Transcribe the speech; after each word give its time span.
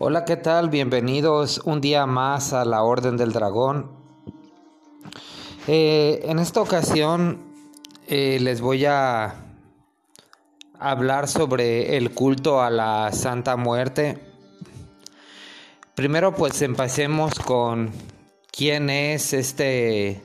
Hola, 0.00 0.24
¿qué 0.24 0.36
tal? 0.36 0.70
Bienvenidos 0.70 1.60
un 1.64 1.80
día 1.80 2.04
más 2.04 2.52
a 2.52 2.64
la 2.64 2.82
Orden 2.82 3.16
del 3.16 3.32
Dragón. 3.32 3.92
Eh, 5.68 6.20
en 6.24 6.40
esta 6.40 6.60
ocasión 6.60 7.38
eh, 8.08 8.38
les 8.40 8.60
voy 8.60 8.86
a 8.86 9.36
hablar 10.80 11.28
sobre 11.28 11.96
el 11.96 12.10
culto 12.10 12.60
a 12.60 12.70
la 12.70 13.12
Santa 13.12 13.56
Muerte. 13.56 14.18
Primero 15.94 16.34
pues 16.34 16.60
empecemos 16.62 17.38
con 17.38 17.92
quién 18.50 18.90
es 18.90 19.32
este 19.32 20.20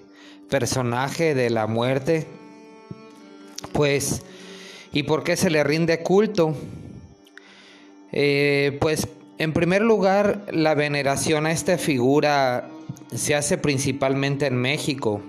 personaje 0.50 1.36
de 1.36 1.52
la 1.52 1.68
muerte. 1.68 2.26
Pues, 3.72 4.24
¿y 4.92 5.04
por 5.04 5.24
qué 5.24 5.38
se 5.38 5.52
le 5.52 5.64
rinde 5.64 6.02
culto? 6.02 6.56
Eh, 8.12 8.76
pues 8.82 9.08
en 9.40 9.54
primer 9.54 9.82
lugar, 9.82 10.46
la 10.52 10.76
veneración 10.76 11.46
a 11.46 11.52
esta 11.54 11.78
figura 11.78 12.70
se 13.16 13.36
hace 13.36 13.58
principalmente 13.58 14.48
en 14.48 14.56
México. 14.58 15.22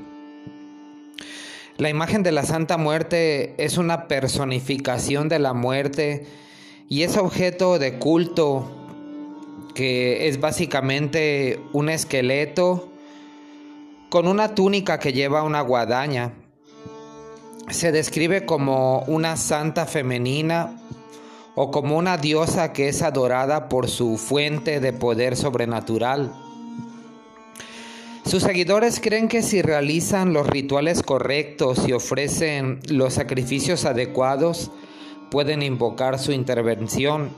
La 1.77 1.91
imagen 1.91 2.25
de 2.25 2.33
la 2.33 2.43
Santa 2.43 2.77
Muerte 2.77 3.55
es 3.57 3.79
una 3.79 4.09
personificación 4.09 5.29
de 5.29 5.39
la 5.39 5.55
muerte 5.55 6.27
y 6.89 7.03
es 7.03 7.17
objeto 7.17 7.79
de 7.79 8.01
culto 8.01 8.69
que 9.77 10.27
es 10.27 10.41
básicamente 10.41 11.61
un 11.73 11.89
esqueleto 11.89 12.91
con 14.09 14.27
una 14.27 14.57
túnica 14.57 14.99
que 14.99 15.13
lleva 15.13 15.45
una 15.45 15.61
guadaña. 15.61 16.33
Se 17.69 17.93
describe 17.93 18.45
como 18.45 19.05
una 19.07 19.37
santa 19.37 19.87
femenina 19.87 20.80
o 21.55 21.71
como 21.71 21.97
una 21.97 22.17
diosa 22.17 22.73
que 22.73 22.89
es 22.89 23.03
adorada 23.03 23.69
por 23.69 23.89
su 23.89 24.17
fuente 24.17 24.81
de 24.81 24.93
poder 24.93 25.37
sobrenatural. 25.37 26.33
Sus 28.25 28.43
seguidores 28.43 29.01
creen 29.01 29.29
que 29.29 29.43
si 29.43 29.61
realizan 29.61 30.33
los 30.33 30.47
rituales 30.47 31.03
correctos 31.03 31.89
y 31.89 31.93
ofrecen 31.93 32.79
los 32.89 33.15
sacrificios 33.15 33.85
adecuados, 33.85 34.71
pueden 35.31 35.63
invocar 35.63 36.19
su 36.19 36.33
intervención. 36.33 37.31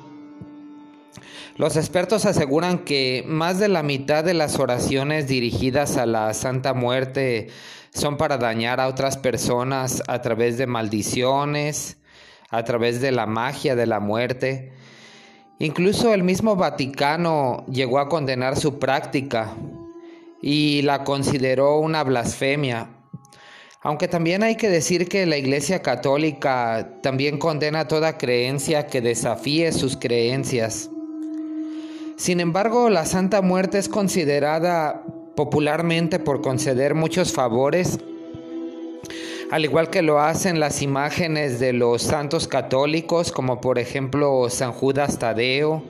Los 1.56 1.76
expertos 1.76 2.24
aseguran 2.24 2.78
que 2.78 3.24
más 3.26 3.58
de 3.58 3.68
la 3.68 3.82
mitad 3.82 4.24
de 4.24 4.34
las 4.34 4.58
oraciones 4.58 5.28
dirigidas 5.28 5.96
a 5.96 6.06
la 6.06 6.32
Santa 6.34 6.74
Muerte 6.74 7.48
son 7.94 8.16
para 8.16 8.38
dañar 8.38 8.80
a 8.80 8.88
otras 8.88 9.18
personas 9.18 10.02
a 10.08 10.22
través 10.22 10.56
de 10.56 10.66
maldiciones, 10.66 11.98
a 12.52 12.62
través 12.64 13.00
de 13.00 13.10
la 13.10 13.26
magia 13.26 13.74
de 13.74 13.86
la 13.86 13.98
muerte. 13.98 14.72
Incluso 15.58 16.12
el 16.12 16.22
mismo 16.22 16.54
Vaticano 16.54 17.64
llegó 17.66 17.98
a 17.98 18.08
condenar 18.08 18.56
su 18.56 18.78
práctica 18.78 19.54
y 20.42 20.82
la 20.82 21.02
consideró 21.02 21.78
una 21.78 22.04
blasfemia. 22.04 22.90
Aunque 23.80 24.06
también 24.06 24.42
hay 24.42 24.56
que 24.56 24.68
decir 24.68 25.08
que 25.08 25.24
la 25.24 25.38
Iglesia 25.38 25.82
Católica 25.82 26.98
también 27.02 27.38
condena 27.38 27.88
toda 27.88 28.18
creencia 28.18 28.86
que 28.86 29.00
desafíe 29.00 29.72
sus 29.72 29.96
creencias. 29.96 30.90
Sin 32.16 32.38
embargo, 32.38 32.90
la 32.90 33.06
Santa 33.06 33.40
Muerte 33.40 33.78
es 33.78 33.88
considerada 33.88 35.02
popularmente 35.34 36.18
por 36.18 36.42
conceder 36.42 36.94
muchos 36.94 37.32
favores 37.32 37.98
al 39.52 39.66
igual 39.66 39.90
que 39.90 40.00
lo 40.00 40.18
hacen 40.18 40.60
las 40.60 40.80
imágenes 40.80 41.60
de 41.60 41.74
los 41.74 42.00
santos 42.00 42.48
católicos, 42.48 43.30
como 43.32 43.60
por 43.60 43.78
ejemplo 43.78 44.48
San 44.48 44.72
Judas 44.72 45.18
Tadeo. 45.18 45.82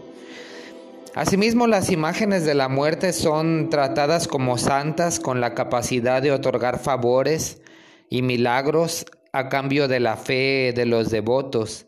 Asimismo, 1.14 1.68
las 1.68 1.88
imágenes 1.88 2.44
de 2.44 2.54
la 2.54 2.68
muerte 2.68 3.12
son 3.12 3.70
tratadas 3.70 4.26
como 4.26 4.58
santas 4.58 5.20
con 5.20 5.40
la 5.40 5.54
capacidad 5.54 6.20
de 6.20 6.32
otorgar 6.32 6.80
favores 6.80 7.62
y 8.10 8.22
milagros 8.22 9.06
a 9.30 9.48
cambio 9.48 9.86
de 9.86 10.00
la 10.00 10.16
fe 10.16 10.72
de 10.74 10.84
los 10.84 11.10
devotos. 11.10 11.86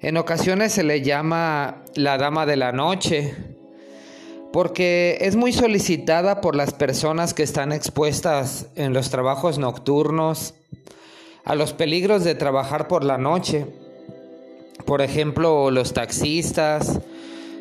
En 0.00 0.18
ocasiones 0.18 0.72
se 0.72 0.84
le 0.84 1.02
llama 1.02 1.82
la 1.96 2.16
Dama 2.16 2.46
de 2.46 2.54
la 2.54 2.70
Noche, 2.70 3.34
porque 4.52 5.18
es 5.20 5.34
muy 5.34 5.52
solicitada 5.52 6.40
por 6.40 6.54
las 6.54 6.72
personas 6.72 7.34
que 7.34 7.42
están 7.42 7.72
expuestas 7.72 8.68
en 8.76 8.92
los 8.92 9.10
trabajos 9.10 9.58
nocturnos 9.58 10.54
a 11.50 11.56
los 11.56 11.72
peligros 11.72 12.22
de 12.22 12.36
trabajar 12.36 12.86
por 12.86 13.02
la 13.02 13.18
noche. 13.18 13.66
Por 14.86 15.02
ejemplo, 15.02 15.72
los 15.72 15.92
taxistas, 15.92 17.00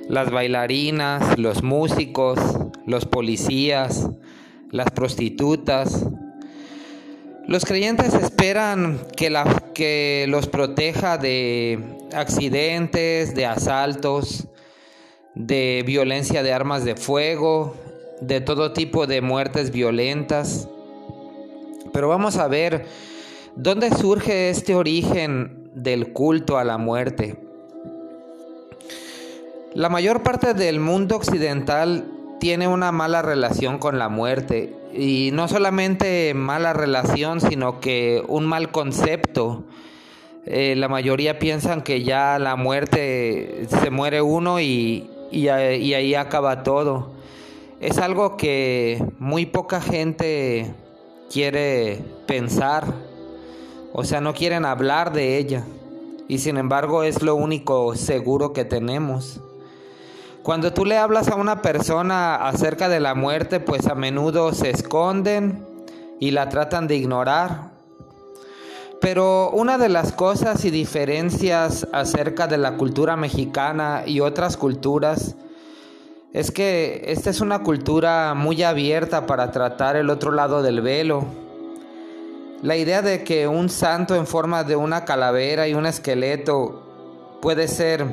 las 0.08 0.30
bailarinas, 0.30 1.40
los 1.40 1.64
músicos, 1.64 2.40
los 2.86 3.08
policías, 3.08 4.08
las 4.70 4.92
prostitutas. 4.92 6.06
Los 7.48 7.66
creyentes 7.66 8.14
esperan 8.14 9.00
que, 9.18 9.32
la, 9.32 9.64
que 9.74 10.28
los 10.30 10.46
proteja 10.46 11.18
de 11.18 11.80
accidentes, 12.14 13.34
de 13.34 13.48
asaltos, 13.48 14.50
de 15.34 15.84
violencia 15.84 16.44
de 16.44 16.54
armas 16.54 16.86
de 16.86 16.96
fuego, 16.96 17.76
de 18.22 18.40
todo 18.40 18.72
tipo 18.72 19.08
de 19.08 19.22
muertes 19.22 19.72
violentas. 19.72 20.68
Pero 21.92 22.08
vamos 22.08 22.38
a 22.38 22.48
ver 22.48 22.86
dónde 23.56 23.92
surge 23.92 24.50
este 24.50 24.76
origen 24.76 25.70
del 25.74 26.14
culto 26.14 26.58
a 26.58 26.64
la 26.64 26.78
muerte. 26.78 27.38
La 29.74 29.90
mayor 29.90 30.24
parte 30.24 30.54
del 30.54 30.80
mundo 30.80 31.16
occidental 31.16 32.06
tiene 32.40 32.68
una 32.68 32.92
mala 32.92 33.22
relación 33.22 33.78
con 33.78 34.00
la 34.00 34.10
muerte 34.10 34.74
y 34.94 35.30
no 35.34 35.48
solamente 35.48 36.34
mala 36.34 36.74
relación, 36.74 37.42
sino 37.42 37.80
que 37.80 38.24
un 38.28 38.46
mal 38.46 38.72
concepto. 38.72 39.64
Eh, 40.46 40.74
la 40.76 40.88
mayoría 40.88 41.38
piensan 41.38 41.84
que 41.84 42.04
ya 42.04 42.40
la 42.40 42.56
muerte 42.56 43.68
se 43.68 43.92
muere 43.92 44.22
uno 44.22 44.60
y, 44.60 45.10
y, 45.32 45.48
ahí 45.50 46.16
acaba 46.16 46.64
todo. 46.64 47.12
Es 47.80 48.00
algo 48.00 48.36
que 48.36 49.04
muy 49.20 49.46
poca 49.46 49.80
gente 49.80 50.74
quiere 51.32 52.00
pensar, 52.26 52.94
o 53.94 54.04
sea, 54.04 54.22
no 54.22 54.34
quieren 54.34 54.66
hablar 54.66 55.14
de 55.14 55.38
ella, 55.38 55.64
y 56.28 56.38
sin 56.40 56.58
embargo 56.58 57.04
es 57.04 57.22
lo 57.22 57.36
único 57.36 57.96
seguro 57.96 58.54
que 58.54 58.66
tenemos. 58.66 59.40
Cuando 60.44 60.74
tú 60.74 60.86
le 60.86 60.98
hablas 60.98 61.28
a 61.28 61.36
una 61.36 61.62
persona 61.62 62.36
acerca 62.36 62.88
de 62.88 63.00
la 63.00 63.14
muerte, 63.14 63.60
pues 63.60 63.88
a 63.88 63.96
menudo 63.96 64.54
se 64.54 64.70
esconden 64.70 65.66
y 66.20 66.32
la 66.32 66.50
tratan 66.50 66.88
de 66.88 66.96
ignorar. 66.96 67.72
Pero 69.02 69.52
una 69.52 69.78
de 69.78 69.90
las 69.90 70.12
cosas 70.12 70.66
y 70.66 70.72
diferencias 70.72 71.88
acerca 71.94 72.48
de 72.48 72.58
la 72.58 72.78
cultura 72.78 73.16
mexicana 73.16 74.04
y 74.06 74.20
otras 74.20 74.58
culturas 74.58 75.36
es 76.34 76.52
que 76.52 77.04
esta 77.08 77.30
es 77.30 77.42
una 77.42 77.64
cultura 77.64 78.34
muy 78.34 78.62
abierta 78.64 79.26
para 79.26 79.52
tratar 79.52 79.96
el 79.96 80.10
otro 80.10 80.32
lado 80.32 80.62
del 80.62 80.82
velo. 80.82 81.26
La 82.62 82.76
idea 82.76 83.02
de 83.02 83.24
que 83.24 83.48
un 83.48 83.70
santo 83.70 84.16
en 84.16 84.28
forma 84.28 84.66
de 84.66 84.76
una 84.76 85.06
calavera 85.06 85.70
y 85.70 85.74
un 85.74 85.86
esqueleto 85.86 86.84
puede 87.42 87.70
ser 87.70 88.06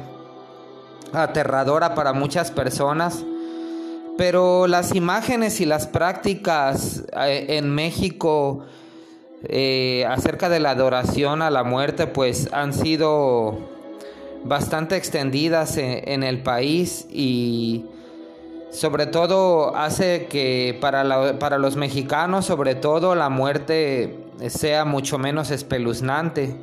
aterradora 1.13 1.97
para 1.97 2.13
muchas 2.13 2.53
personas, 2.53 3.25
pero 4.17 4.69
las 4.69 4.95
imágenes 4.95 5.61
y 5.61 5.65
las 5.65 5.89
prácticas 5.89 7.03
eh, 7.27 7.47
en 7.59 7.75
México 7.75 8.65
eh, 9.43 10.07
acerca 10.09 10.49
de 10.49 10.61
la 10.61 10.71
adoración 10.71 11.43
a 11.43 11.51
la 11.51 11.65
muerte, 11.65 12.07
pues 12.07 12.49
han 12.53 12.73
sido 12.73 13.59
bastante 14.45 14.97
extendidas 14.97 15.77
en, 15.77 16.23
el 16.23 16.45
país 16.45 17.09
y 17.11 17.85
sobre 18.71 19.07
todo 19.07 19.75
hace 19.75 20.27
que 20.27 20.79
para, 20.81 21.37
para 21.41 21.59
los 21.59 21.75
mexicanos, 21.75 22.47
sobre 22.47 22.77
todo, 22.77 23.17
la 23.17 23.29
muerte 23.29 24.26
sea 24.49 24.85
mucho 24.85 25.19
menos 25.19 25.51
espeluznante. 25.51 26.55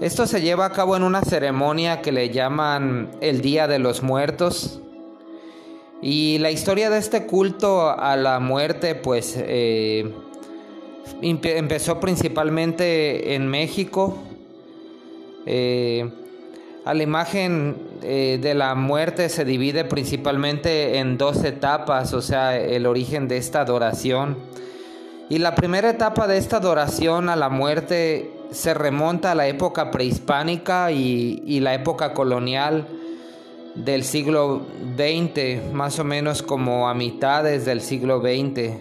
Esto 0.00 0.26
se 0.26 0.40
lleva 0.40 0.66
a 0.66 0.72
cabo 0.72 0.96
en 0.96 1.02
una 1.02 1.22
ceremonia 1.22 2.02
que 2.02 2.12
le 2.12 2.30
llaman 2.30 3.10
el 3.20 3.40
Día 3.40 3.68
de 3.68 3.78
los 3.78 4.02
Muertos. 4.02 4.80
Y 6.02 6.38
la 6.38 6.50
historia 6.50 6.90
de 6.90 6.98
este 6.98 7.26
culto 7.26 7.88
a 7.88 8.16
la 8.16 8.40
muerte, 8.40 8.94
pues, 8.94 9.36
eh, 9.38 10.12
empezó 11.22 12.00
principalmente 12.00 13.34
en 13.34 13.46
México. 13.48 14.18
Eh, 15.46 16.10
a 16.84 16.92
la 16.92 17.02
imagen 17.02 17.76
eh, 18.02 18.38
de 18.42 18.52
la 18.52 18.74
muerte 18.74 19.30
se 19.30 19.46
divide 19.46 19.84
principalmente 19.84 20.98
en 20.98 21.16
dos 21.16 21.42
etapas, 21.44 22.12
o 22.12 22.20
sea, 22.20 22.58
el 22.58 22.84
origen 22.84 23.28
de 23.28 23.38
esta 23.38 23.62
adoración. 23.62 24.36
Y 25.30 25.38
la 25.38 25.54
primera 25.54 25.90
etapa 25.90 26.26
de 26.26 26.36
esta 26.36 26.58
adoración 26.58 27.30
a 27.30 27.36
la 27.36 27.48
muerte 27.48 28.30
se 28.50 28.74
remonta 28.74 29.32
a 29.32 29.34
la 29.34 29.48
época 29.48 29.90
prehispánica 29.90 30.92
y, 30.92 31.60
la 31.60 31.74
época 31.74 32.12
colonial, 32.12 32.86
del 33.74 34.04
siglo 34.04 34.62
XX, 34.96 35.72
más 35.72 35.98
o 35.98 36.04
menos 36.04 36.42
como 36.42 36.88
a 36.88 36.94
mitades 36.94 37.64
del 37.64 37.80
siglo 37.80 38.20
XX. 38.20 38.74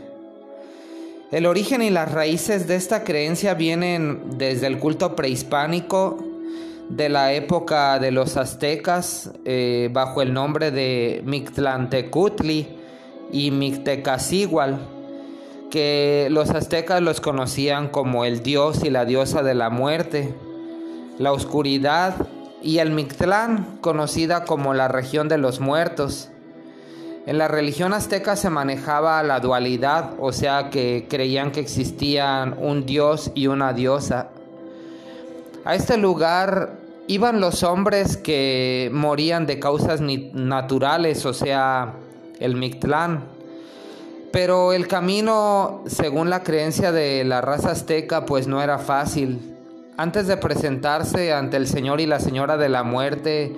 El 1.31 1.45
origen 1.47 1.81
y 1.81 1.89
las 1.89 2.11
raíces 2.11 2.67
de 2.67 2.75
esta 2.75 3.03
creencia 3.03 3.55
vienen 3.55 4.37
desde 4.37 4.67
el 4.67 4.77
culto 4.77 5.15
prehispánico 5.15 6.23
de 6.89 7.09
la 7.09 7.33
época 7.33 7.97
de 7.97 8.11
los 8.11 8.37
aztecas 8.37 9.31
eh, 9.45 9.89
bajo 9.91 10.21
el 10.21 10.33
nombre 10.33 10.69
de 10.69 11.23
Mictlantecutli 11.25 12.67
y 13.31 13.49
Mictecacigual, 13.49 14.92
que 15.73 16.27
los 16.29 16.51
aztecas 16.51 17.01
los 17.01 17.19
conocían 17.19 17.87
como 17.87 18.25
el 18.25 18.43
dios 18.43 18.83
y 18.83 18.91
la 18.91 19.05
diosa 19.05 19.41
de 19.41 19.55
la 19.55 19.71
muerte, 19.71 20.31
la 21.17 21.31
oscuridad 21.31 22.27
y 22.61 22.77
el 22.77 22.91
Mictlán, 22.91 23.79
conocida 23.81 24.45
como 24.45 24.75
la 24.75 24.87
región 24.87 25.29
de 25.29 25.39
los 25.39 25.59
muertos. 25.59 26.29
En 27.25 27.39
la 27.39 27.47
religión 27.47 27.91
azteca 27.91 28.35
se 28.35 28.51
manejaba 28.51 29.23
la 29.23 29.39
dualidad, 29.39 30.11
o 30.19 30.31
sea 30.31 30.69
que 30.69 31.07
creían 31.09 31.51
que 31.51 31.61
existían 31.61 32.55
un 32.59 32.85
dios 32.85 33.31
y 33.33 33.47
una 33.47 33.73
diosa. 33.73 34.29
A 35.65 35.73
este 35.73 35.97
lugar 35.97 36.77
iban 37.07 37.41
los 37.41 37.63
hombres 37.63 38.15
que 38.15 38.91
morían 38.93 39.47
de 39.47 39.57
causas 39.57 40.01
naturales, 40.01 41.25
o 41.25 41.33
sea, 41.33 41.93
el 42.39 42.57
Mictlán. 42.57 43.32
Pero 44.33 44.73
el 44.73 44.87
camino, 44.87 45.83
según 45.85 46.31
la 46.31 46.41
creencia 46.41 46.91
de 46.91 47.23
la 47.23 47.39
raza 47.39 47.69
azteca, 47.69 48.25
pues 48.25 48.47
no 48.47 48.63
era 48.63 48.79
fácil. 48.79 49.55
Antes 49.95 50.25
de 50.25 50.37
presentarse 50.37 51.31
ante 51.31 51.55
el 51.55 51.67
Señor 51.67 52.01
y 52.01 52.07
la 52.07 52.19
Señora 52.19 52.57
de 52.57 52.67
la 52.67 52.81
Muerte, 52.81 53.55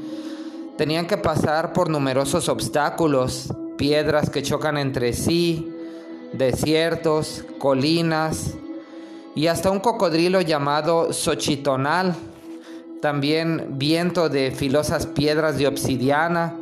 tenían 0.78 1.08
que 1.08 1.16
pasar 1.16 1.72
por 1.72 1.90
numerosos 1.90 2.50
obstáculos, 2.50 3.54
piedras 3.78 4.30
que 4.30 4.44
chocan 4.44 4.78
entre 4.78 5.14
sí, 5.14 5.74
desiertos, 6.34 7.46
colinas 7.58 8.56
y 9.34 9.48
hasta 9.48 9.72
un 9.72 9.80
cocodrilo 9.80 10.42
llamado 10.42 11.14
Xochitonal, 11.14 12.16
también 13.02 13.78
viento 13.78 14.28
de 14.28 14.52
filosas 14.52 15.06
piedras 15.08 15.58
de 15.58 15.68
obsidiana, 15.68 16.54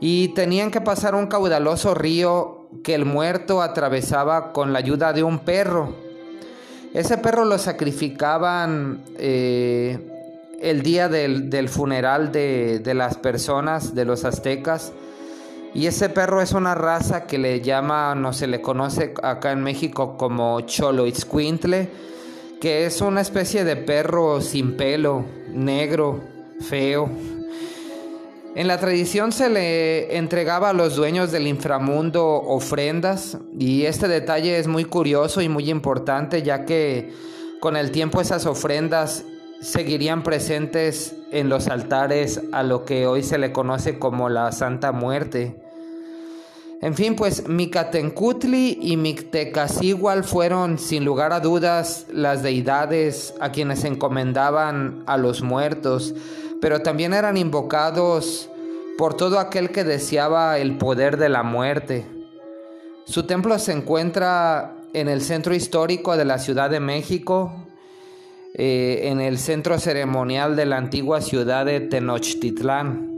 y 0.00 0.30
tenían 0.34 0.72
que 0.72 0.80
pasar 0.80 1.14
un 1.14 1.28
caudaloso 1.28 1.94
río 1.94 2.59
que 2.82 2.94
el 2.94 3.04
muerto 3.04 3.62
atravesaba 3.62 4.52
con 4.52 4.72
la 4.72 4.78
ayuda 4.78 5.12
de 5.12 5.22
un 5.22 5.40
perro 5.40 6.10
ese 6.92 7.18
perro 7.18 7.44
lo 7.44 7.56
sacrificaban 7.56 9.04
eh, 9.16 9.96
el 10.60 10.82
día 10.82 11.08
del, 11.08 11.68
funeral 11.68 12.32
de, 12.32 12.82
las 12.94 13.16
personas, 13.16 13.94
de 13.94 14.04
los 14.04 14.24
aztecas. 14.24 14.92
Y 15.72 15.86
ese 15.86 16.08
perro 16.08 16.42
es 16.42 16.50
una 16.50 16.74
raza 16.74 17.26
que 17.26 17.38
le 17.38 17.60
llama, 17.60 18.16
no 18.16 18.32
se 18.32 18.48
le 18.48 18.60
conoce 18.60 19.14
acá 19.22 19.52
en 19.52 19.62
México 19.62 20.16
como 20.16 20.62
Choloitzcuintle, 20.62 21.88
que 22.60 22.86
es 22.86 23.00
una 23.00 23.20
especie 23.20 23.62
de 23.62 23.76
perro 23.76 24.40
sin 24.40 24.76
pelo, 24.76 25.24
negro, 25.52 26.20
feo. 26.60 27.08
En 28.56 28.66
la 28.66 28.78
tradición 28.78 29.30
se 29.30 29.48
le 29.48 30.16
entregaba 30.16 30.70
a 30.70 30.72
los 30.72 30.96
dueños 30.96 31.30
del 31.30 31.46
inframundo 31.46 32.26
ofrendas 32.26 33.38
y 33.56 33.84
este 33.84 34.08
detalle 34.08 34.58
es 34.58 34.66
muy 34.66 34.84
curioso 34.84 35.40
y 35.40 35.48
muy 35.48 35.70
importante 35.70 36.42
ya 36.42 36.64
que 36.64 37.12
con 37.60 37.76
el 37.76 37.92
tiempo 37.92 38.20
esas 38.20 38.46
ofrendas 38.46 39.24
seguirían 39.60 40.24
presentes 40.24 41.14
en 41.30 41.48
los 41.48 41.68
altares 41.68 42.40
a 42.50 42.64
lo 42.64 42.84
que 42.84 43.06
hoy 43.06 43.22
se 43.22 43.38
le 43.38 43.52
conoce 43.52 44.00
como 44.00 44.28
la 44.28 44.50
Santa 44.50 44.90
Muerte. 44.90 45.54
En 46.82 46.94
fin, 46.94 47.14
pues 47.14 47.46
Micatencutli 47.46 48.78
y 48.80 48.96
Mictecacigual 48.96 50.24
fueron 50.24 50.78
sin 50.78 51.04
lugar 51.04 51.32
a 51.32 51.40
dudas 51.40 52.06
las 52.12 52.42
deidades 52.42 53.34
a 53.38 53.52
quienes 53.52 53.84
encomendaban 53.84 55.04
a 55.06 55.18
los 55.18 55.42
muertos 55.42 56.14
pero 56.60 56.82
también 56.82 57.14
eran 57.14 57.36
invocados 57.36 58.50
por 58.98 59.14
todo 59.14 59.38
aquel 59.38 59.70
que 59.70 59.82
deseaba 59.82 60.58
el 60.58 60.76
poder 60.76 61.16
de 61.16 61.30
la 61.30 61.42
muerte. 61.42 62.04
Su 63.06 63.24
templo 63.24 63.58
se 63.58 63.72
encuentra 63.72 64.76
en 64.92 65.08
el 65.08 65.22
centro 65.22 65.54
histórico 65.54 66.16
de 66.16 66.26
la 66.26 66.38
Ciudad 66.38 66.68
de 66.68 66.80
México, 66.80 67.52
eh, 68.54 69.02
en 69.04 69.20
el 69.20 69.38
centro 69.38 69.78
ceremonial 69.78 70.54
de 70.54 70.66
la 70.66 70.76
antigua 70.76 71.22
ciudad 71.22 71.64
de 71.64 71.80
Tenochtitlán. 71.80 73.08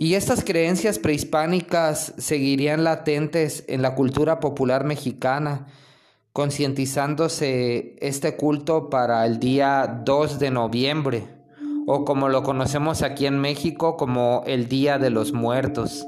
Y 0.00 0.14
estas 0.14 0.42
creencias 0.42 0.98
prehispánicas 0.98 2.14
seguirían 2.16 2.84
latentes 2.84 3.64
en 3.68 3.82
la 3.82 3.94
cultura 3.94 4.40
popular 4.40 4.84
mexicana, 4.84 5.66
concientizándose 6.32 7.96
este 8.00 8.36
culto 8.36 8.88
para 8.88 9.26
el 9.26 9.38
día 9.38 10.00
2 10.04 10.38
de 10.38 10.50
noviembre 10.50 11.39
o 11.92 12.04
como 12.04 12.28
lo 12.28 12.44
conocemos 12.44 13.02
aquí 13.02 13.26
en 13.26 13.40
México 13.40 13.96
como 13.96 14.44
el 14.46 14.68
Día 14.68 15.00
de 15.00 15.10
los 15.10 15.32
Muertos. 15.32 16.06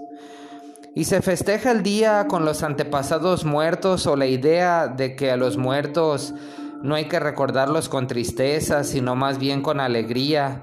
Y 0.94 1.05
se 1.05 1.23
festeja 1.23 1.73
el 1.73 1.82
día 1.82 2.29
con 2.29 2.44
los 2.44 2.62
antepasados 2.62 3.44
muertos 3.44 4.06
o 4.06 4.14
la 4.14 4.26
idea 4.26 4.87
de 4.87 5.17
que 5.17 5.32
a 5.32 5.37
los 5.37 5.56
muertos 5.56 6.34
no 6.84 6.94
hay 6.94 7.06
que 7.06 7.19
recordarlos 7.19 7.88
con 7.88 8.06
tristeza, 8.06 8.84
sino 8.84 9.17
más 9.17 9.38
bien 9.38 9.61
con 9.61 9.81
alegría, 9.81 10.62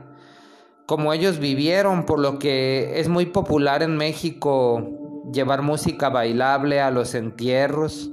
como 0.85 1.11
ellos 1.11 1.39
vivieron, 1.39 2.05
por 2.05 2.19
lo 2.19 2.39
que 2.39 3.01
es 3.01 3.09
muy 3.09 3.25
popular 3.25 3.83
en 3.83 3.97
México 3.97 4.87
llevar 5.33 5.63
música 5.63 6.07
bailable 6.07 6.79
a 6.79 6.91
los 6.91 7.13
entierros. 7.13 8.09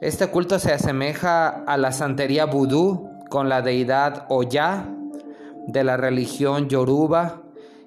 Este 0.00 0.26
culto 0.26 0.58
se 0.58 0.72
asemeja 0.72 1.48
a 1.48 1.76
la 1.76 1.92
santería 1.92 2.46
vudú 2.46 3.10
con 3.30 3.48
la 3.48 3.62
deidad 3.62 4.26
Oya, 4.28 4.88
de 5.66 5.84
la 5.84 5.96
religión 5.96 6.68
yoruba 6.68 7.42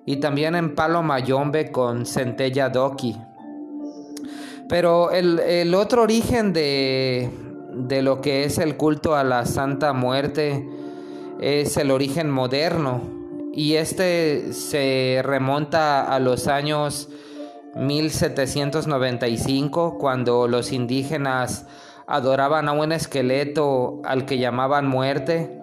y 0.06 0.18
también 0.18 0.56
en 0.56 0.76
Palo 0.76 1.04
Mayombe 1.04 1.72
con 1.72 2.06
Centella 2.06 2.70
Doki. 2.70 3.18
Pero 4.68 5.12
el, 5.12 5.74
otro 5.74 6.04
origen 6.04 6.54
de, 6.54 7.30
de 7.74 8.02
lo 8.02 8.22
que 8.22 8.44
es 8.44 8.58
el 8.60 8.78
culto 8.78 9.16
a 9.16 9.24
la 9.24 9.46
Santa 9.46 9.94
Muerte 9.94 10.68
es 11.40 11.78
el 11.78 11.92
origen 11.92 12.30
moderno 12.30 13.02
y 13.54 13.76
este 13.76 14.52
se 14.54 15.22
remonta 15.24 16.14
a 16.14 16.20
los 16.20 16.48
años 16.48 17.10
1795 17.76 19.98
cuando 19.98 20.48
los 20.48 20.72
indígenas 20.72 21.66
adoraban 22.08 22.68
a 22.68 22.74
un 22.74 22.92
esqueleto 22.92 24.02
al 24.04 24.26
que 24.26 24.38
llamaban 24.38 24.88
muerte 24.88 25.59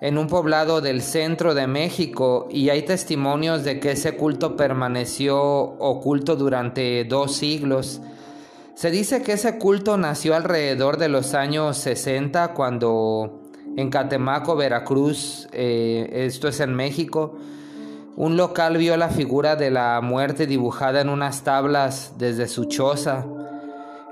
en 0.00 0.16
un 0.16 0.28
poblado 0.28 0.80
del 0.80 1.02
centro 1.02 1.54
de 1.54 1.66
México 1.66 2.46
y 2.50 2.68
hay 2.68 2.82
testimonios 2.82 3.64
de 3.64 3.80
que 3.80 3.92
ese 3.92 4.16
culto 4.16 4.56
permaneció 4.56 5.38
oculto 5.40 6.36
durante 6.36 7.04
dos 7.04 7.34
siglos. 7.34 8.00
Se 8.74 8.90
dice 8.90 9.22
que 9.22 9.32
ese 9.32 9.58
culto 9.58 9.96
nació 9.96 10.36
alrededor 10.36 10.98
de 10.98 11.08
los 11.08 11.34
años 11.34 11.78
60 11.78 12.54
cuando 12.54 13.42
en 13.76 13.90
Catemaco, 13.90 14.54
Veracruz, 14.54 15.48
eh, 15.52 16.08
esto 16.12 16.48
es 16.48 16.60
en 16.60 16.74
México, 16.74 17.36
un 18.16 18.36
local 18.36 18.76
vio 18.76 18.96
la 18.96 19.08
figura 19.08 19.56
de 19.56 19.70
la 19.70 20.00
muerte 20.00 20.46
dibujada 20.46 21.00
en 21.00 21.08
unas 21.08 21.42
tablas 21.42 22.14
desde 22.18 22.48
su 22.48 22.64
choza. 22.64 23.24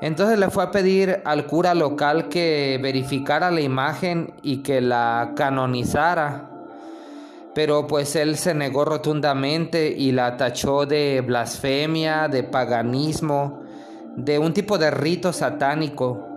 Entonces 0.00 0.38
le 0.38 0.50
fue 0.50 0.64
a 0.64 0.70
pedir 0.70 1.22
al 1.24 1.46
cura 1.46 1.74
local 1.74 2.28
que 2.28 2.78
verificara 2.82 3.50
la 3.50 3.62
imagen 3.62 4.34
y 4.42 4.58
que 4.58 4.80
la 4.80 5.32
canonizara. 5.34 6.50
Pero 7.54 7.86
pues 7.86 8.14
él 8.16 8.36
se 8.36 8.52
negó 8.52 8.84
rotundamente 8.84 9.88
y 9.88 10.12
la 10.12 10.36
tachó 10.36 10.84
de 10.84 11.22
blasfemia, 11.22 12.28
de 12.28 12.42
paganismo, 12.42 13.62
de 14.16 14.38
un 14.38 14.52
tipo 14.52 14.76
de 14.76 14.90
rito 14.90 15.32
satánico. 15.32 16.28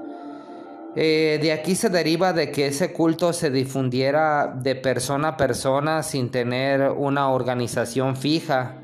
Eh, 0.95 1.39
de 1.41 1.51
aquí 1.51 1.75
se 1.75 1.89
deriva 1.89 2.31
de 2.31 2.51
que 2.51 2.67
ese 2.67 2.93
culto 2.93 3.33
se 3.33 3.51
difundiera 3.51 4.53
de 4.55 4.75
persona 4.75 5.29
a 5.29 5.37
persona 5.37 6.01
sin 6.01 6.31
tener 6.31 6.89
una 6.89 7.29
organización 7.29 8.15
fija 8.15 8.78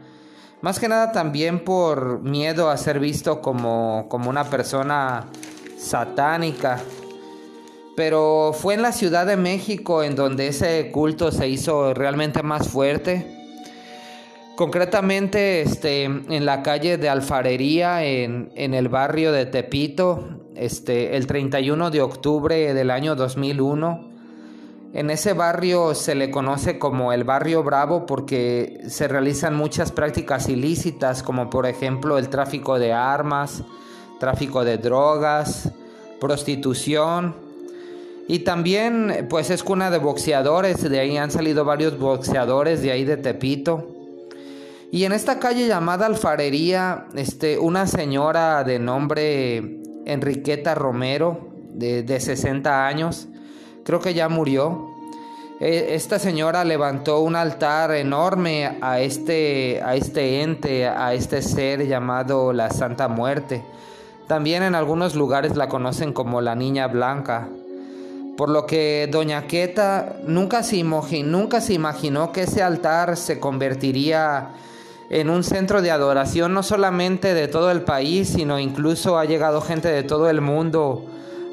más 0.65 0.79
que 0.79 0.87
nada 0.87 1.11
también 1.11 1.59
por 1.59 2.23
miedo 2.23 2.71
a 2.71 2.77
ser 2.77 2.99
visto 2.99 3.39
como, 3.39 4.07
como 4.09 4.31
una 4.31 4.45
persona 4.45 5.27
satánica. 5.77 6.81
Pero 7.95 8.51
fue 8.51 8.73
en 8.73 8.81
la 8.81 8.91
Ciudad 8.91 9.27
de 9.27 9.37
México 9.37 10.01
en 10.01 10.15
donde 10.15 10.47
ese 10.47 10.89
culto 10.91 11.31
se 11.31 11.47
hizo 11.47 11.93
realmente 11.93 12.41
más 12.41 12.67
fuerte. 12.67 13.27
Concretamente 14.55 15.61
este, 15.61 16.05
en 16.05 16.45
la 16.47 16.63
calle 16.63 16.97
de 16.97 17.09
Alfarería, 17.09 18.03
en, 18.03 18.51
en, 18.55 18.73
el 18.73 18.89
barrio 18.89 19.31
de 19.31 19.45
Tepito, 19.45 20.27
este, 20.55 21.15
el 21.15 21.27
31 21.27 21.91
de 21.91 22.01
octubre 22.01 22.73
del 22.73 22.89
año 22.89 23.15
2001, 23.15 24.14
En 24.95 25.09
ese 25.09 25.33
barrio 25.33 25.93
se 25.93 26.15
le 26.15 26.31
conoce 26.31 26.79
como 26.79 27.11
el 27.11 27.25
barrio 27.25 27.63
bravo 27.63 28.05
porque 28.05 28.79
se 28.87 29.09
realizan 29.09 29.53
muchas 29.53 29.91
prácticas 29.91 30.47
ilícitas 30.47 31.21
como 31.21 31.49
por 31.49 31.65
ejemplo 31.65 32.17
el 32.17 32.29
tráfico 32.29 32.79
de 32.79 32.93
armas, 32.93 33.61
tráfico 34.21 34.63
de 34.63 34.77
drogas, 34.77 35.69
prostitución 36.21 37.35
y 38.29 38.39
también 38.39 39.27
pues 39.29 39.49
es 39.49 39.63
cuna 39.63 39.91
de 39.91 39.97
boxeadores, 39.97 40.89
de 40.89 40.97
ahí 40.97 41.17
han 41.17 41.29
salido 41.29 41.65
varios 41.65 41.99
boxeadores 41.99 42.81
de 42.81 42.91
ahí 42.91 43.03
de 43.03 43.17
Tepito. 43.17 43.91
Y 44.93 45.03
en 45.03 45.11
esta 45.11 45.39
calle 45.39 45.67
llamada 45.67 46.05
Alfarería, 46.05 47.07
este, 47.15 47.59
una 47.59 47.85
señora 47.85 48.63
de 48.63 48.79
nombre 48.79 49.81
Enriqueta 50.05 50.73
Romero, 50.73 51.49
de, 51.73 52.01
de 52.03 52.21
60 52.21 52.87
años, 52.87 53.27
creo 53.85 54.01
que 54.01 54.13
ya 54.13 54.27
murió. 54.27 54.89
E, 55.59 55.95
esta 55.95 56.19
señora 56.19 56.65
levantó 56.65 57.21
un 57.21 57.37
altar 57.37 57.91
enorme 57.91 58.77
a 58.81 58.99
este, 58.99 59.81
a 59.85 59.95
este 59.95 60.41
ente, 60.41 60.87
a 60.87 61.13
este 61.13 61.41
ser 61.41 61.87
llamado 61.87 62.51
la 62.51 62.71
Santa 62.71 63.07
Muerte. 63.07 63.63
También 64.27 64.63
en 64.63 64.75
algunos 64.75 65.15
lugares 65.15 65.55
la 65.55 65.69
conocen 65.69 66.11
como 66.11 66.41
la 66.41 66.55
Niña 66.55 66.87
Blanca. 66.87 67.47
Por 68.35 68.49
lo 68.49 68.65
que 68.65 69.07
Doña 69.09 69.47
Queta 69.47 70.17
nunca 70.25 70.61
se, 70.63 70.83
nunca 70.83 71.61
se 71.61 71.73
imaginó 71.73 72.33
que 72.33 72.41
ese 72.41 72.61
altar 72.61 73.15
se 73.15 73.39
convertiría 73.39 74.49
en 75.09 75.29
un 75.29 75.43
centro 75.43 75.81
de 75.83 75.91
adoración 75.91 76.53
no 76.53 76.63
solamente 76.63 77.33
de 77.33 77.47
todo 77.47 77.71
el 77.71 77.83
país, 77.83 78.29
sino 78.29 78.59
incluso 78.59 79.17
ha 79.17 79.25
llegado 79.25 79.61
gente 79.61 79.87
de 79.87 80.03
todo 80.03 80.29
el 80.29 80.41
mundo 80.41 81.05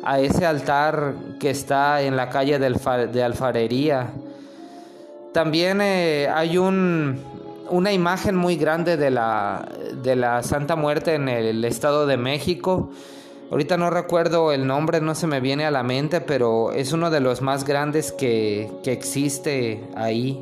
a 0.05 0.21
ese 0.21 0.47
altar 0.47 1.15
que 1.39 1.51
está 1.51 2.03
en 2.03 2.17
la 2.17 2.29
calle 2.29 2.59
de 2.59 3.23
Alfarería. 3.23 4.13
También 5.33 5.81
eh, 5.81 6.29
hay 6.33 6.59
una 6.59 7.93
imagen 7.93 8.37
muy 8.37 8.57
grande 8.57 8.97
de 8.97 9.11
la, 9.11 9.69
de 10.03 10.17
la 10.17 10.43
Santa 10.43 10.77
Muerte 10.77 11.15
en 11.15 11.29
el 11.29 11.65
Estado 11.65 12.07
de 12.07 12.17
México. 12.17 12.91
Ahorita 13.51 13.77
no 13.77 13.91
recuerdo 13.91 14.53
el 14.53 14.67
nombre, 14.67 15.01
no 15.01 15.15
se 15.15 15.27
me 15.27 15.41
viene 15.41 15.65
a 15.65 15.71
la 15.71 15.83
mente, 15.83 16.21
pero 16.21 16.73
es 16.73 16.93
uno 16.93 17.11
de 17.11 17.21
los 17.21 17.43
más 17.43 17.65
grandes 17.65 18.11
que, 18.11 18.71
existe 18.85 19.85
ahí. 19.95 20.41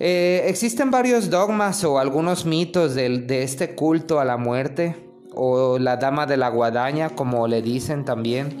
Eh, 0.00 0.44
existen 0.48 0.90
varios 0.90 1.30
dogmas 1.30 1.84
o 1.84 1.98
algunos 1.98 2.44
mitos 2.44 2.94
de 2.94 3.42
este 3.42 3.74
culto 3.74 4.18
a 4.18 4.24
la 4.24 4.36
muerte 4.36 5.11
o 5.34 5.78
la 5.78 5.96
dama 5.96 6.26
de 6.26 6.36
la 6.36 6.48
guadaña, 6.48 7.10
como 7.10 7.46
le 7.48 7.62
dicen 7.62 8.04
también. 8.04 8.56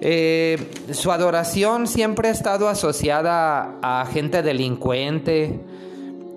Eh, 0.00 0.58
su 0.92 1.12
adoración 1.12 1.86
siempre 1.86 2.28
ha 2.28 2.32
estado 2.32 2.68
asociada 2.68 3.76
a 3.82 4.04
gente 4.06 4.42
delincuente, 4.42 5.60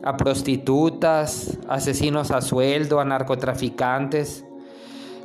a 0.04 0.18
prostitutas, 0.18 1.58
asesinos 1.68 2.30
a 2.30 2.42
sueldo, 2.42 3.00
a 3.00 3.06
narcotraficantes. 3.06 4.46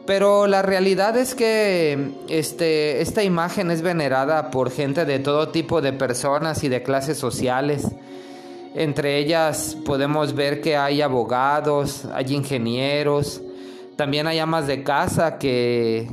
Pero 0.06 0.46
la 0.46 0.62
realidad 0.62 1.18
es 1.18 1.34
que 1.34 2.12
este, 2.28 3.02
esta 3.02 3.22
imagen 3.22 3.70
es 3.70 3.82
venerada 3.82 4.50
por 4.50 4.70
gente 4.70 5.04
de 5.04 5.18
todo 5.18 5.50
tipo 5.50 5.82
de 5.82 5.92
personas 5.92 6.64
y 6.64 6.70
de 6.70 6.82
clases 6.82 7.18
sociales. 7.18 7.88
Entre 8.74 9.18
ellas 9.18 9.76
podemos 9.84 10.34
ver 10.34 10.62
que 10.62 10.78
hay 10.78 11.02
abogados, 11.02 12.06
hay 12.14 12.34
ingenieros, 12.34 13.42
también 14.00 14.26
hay 14.26 14.38
amas 14.38 14.66
de 14.66 14.82
casa 14.82 15.36
que, 15.36 16.08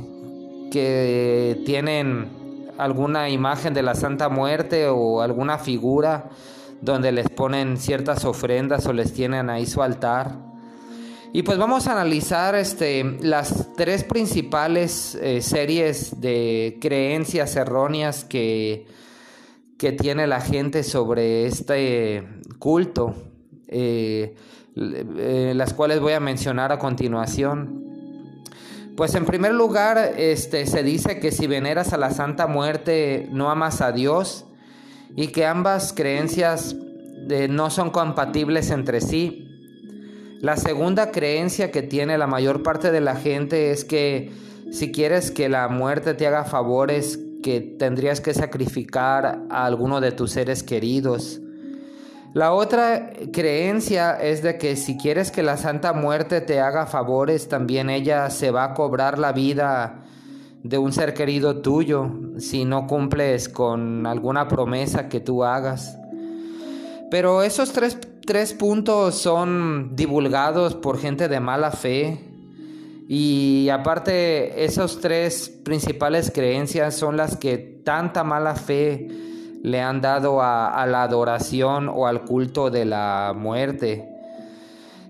que 0.70 1.62
tienen 1.64 2.70
alguna 2.76 3.30
imagen 3.30 3.72
de 3.72 3.82
la 3.82 3.94
Santa 3.94 4.28
Muerte 4.28 4.88
o 4.88 5.22
alguna 5.22 5.56
figura 5.56 6.28
donde 6.82 7.12
les 7.12 7.30
ponen 7.30 7.78
ciertas 7.78 8.26
ofrendas 8.26 8.84
o 8.84 8.92
les 8.92 9.14
tienen 9.14 9.48
ahí 9.48 9.64
su 9.64 9.80
altar. 9.80 10.36
Y 11.32 11.44
pues 11.44 11.56
vamos 11.56 11.86
a 11.86 11.92
analizar 11.92 12.54
este, 12.56 13.16
las 13.22 13.68
tres 13.74 14.04
principales 14.04 15.14
eh, 15.14 15.40
series 15.40 16.20
de 16.20 16.76
creencias 16.82 17.56
erróneas 17.56 18.22
que, 18.22 18.84
que, 19.78 19.92
tiene 19.92 20.26
la 20.26 20.42
gente 20.42 20.82
sobre 20.82 21.46
este 21.46 22.28
culto. 22.58 23.14
Eh, 23.66 24.34
eh, 24.78 25.52
las 25.54 25.74
cuales 25.74 26.00
voy 26.00 26.12
a 26.12 26.20
mencionar 26.20 26.72
a 26.72 26.78
continuación. 26.78 27.84
Pues 28.96 29.14
en 29.14 29.26
primer 29.26 29.54
lugar, 29.54 30.14
este, 30.16 30.66
se 30.66 30.82
dice 30.82 31.20
que 31.20 31.30
si 31.30 31.46
veneras 31.46 31.92
a 31.92 31.98
la 31.98 32.10
Santa 32.10 32.46
Muerte 32.46 33.28
no 33.30 33.50
amas 33.50 33.80
a 33.80 33.92
Dios 33.92 34.44
y 35.14 35.28
que 35.28 35.46
ambas 35.46 35.92
creencias 35.92 36.74
eh, 37.30 37.46
no 37.48 37.70
son 37.70 37.90
compatibles 37.90 38.70
entre 38.70 39.00
sí. 39.00 39.44
La 40.40 40.56
segunda 40.56 41.10
creencia 41.10 41.70
que 41.70 41.82
tiene 41.82 42.18
la 42.18 42.26
mayor 42.26 42.62
parte 42.62 42.90
de 42.90 43.00
la 43.00 43.16
gente 43.16 43.70
es 43.70 43.84
que 43.84 44.32
si 44.70 44.92
quieres 44.92 45.30
que 45.30 45.48
la 45.48 45.68
muerte 45.68 46.14
te 46.14 46.26
haga 46.26 46.44
favores, 46.44 47.18
que 47.42 47.60
tendrías 47.60 48.20
que 48.20 48.34
sacrificar 48.34 49.42
a 49.50 49.64
alguno 49.64 50.00
de 50.00 50.12
tus 50.12 50.32
seres 50.32 50.62
queridos. 50.62 51.40
La 52.38 52.52
otra 52.52 53.10
creencia 53.32 54.12
es 54.12 54.44
de 54.44 54.58
que 54.58 54.76
si 54.76 54.96
quieres 54.96 55.32
que 55.32 55.42
la 55.42 55.56
Santa 55.56 55.92
Muerte 55.92 56.40
te 56.40 56.60
haga 56.60 56.86
favores, 56.86 57.48
también 57.48 57.90
ella 57.90 58.30
se 58.30 58.52
va 58.52 58.62
a 58.62 58.74
cobrar 58.74 59.18
la 59.18 59.32
vida 59.32 60.04
de 60.62 60.78
un 60.78 60.92
ser 60.92 61.14
querido 61.14 61.62
tuyo 61.62 62.08
si 62.38 62.64
no 62.64 62.86
cumples 62.86 63.48
con 63.48 64.06
alguna 64.06 64.46
promesa 64.46 65.08
que 65.08 65.18
tú 65.18 65.42
hagas. 65.42 65.98
Pero 67.10 67.42
esos 67.42 67.72
tres, 67.72 67.98
tres 68.24 68.52
puntos 68.52 69.16
son 69.16 69.96
divulgados 69.96 70.76
por 70.76 71.00
gente 71.00 71.26
de 71.26 71.40
mala 71.40 71.72
fe 71.72 72.20
y 73.08 73.68
aparte 73.68 74.64
esos 74.64 75.00
tres 75.00 75.48
principales 75.64 76.30
creencias 76.32 76.94
son 76.94 77.16
las 77.16 77.36
que 77.36 77.58
tanta 77.84 78.22
mala 78.22 78.54
fe 78.54 79.08
le 79.70 79.80
han 79.80 80.00
dado 80.00 80.42
a, 80.42 80.84
la 80.86 81.02
adoración 81.02 81.88
o 81.88 82.06
al 82.06 82.24
culto 82.24 82.70
de 82.70 82.84
la 82.84 83.34
muerte. 83.36 84.08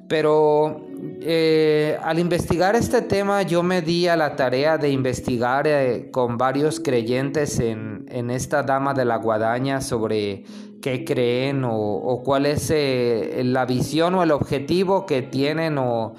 Pero 0.08 0.86
eh, 1.20 1.98
al 2.02 2.18
investigar 2.18 2.74
este 2.74 3.02
tema 3.02 3.42
yo 3.42 3.62
me 3.62 3.82
di 3.82 4.08
a 4.08 4.16
la 4.16 4.36
tarea 4.36 4.78
de 4.78 4.90
investigar 4.90 5.66
eh, 5.66 6.08
con 6.10 6.38
varios 6.38 6.80
creyentes 6.80 7.60
en, 7.60 8.30
esta 8.30 8.62
dama 8.62 8.94
de 8.94 9.04
la 9.04 9.16
guadaña 9.16 9.80
sobre 9.80 10.44
qué 10.80 11.04
creen 11.04 11.62
o, 11.64 12.22
cuál 12.24 12.46
es 12.46 12.70
eh, 12.70 13.42
la 13.44 13.66
visión 13.66 14.14
o 14.14 14.22
el 14.22 14.30
objetivo 14.30 15.04
que 15.04 15.22
tienen 15.22 15.76
o 15.76 16.14